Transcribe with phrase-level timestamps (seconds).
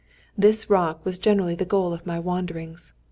[0.35, 2.91] This rock was generally the goal of my wanderings.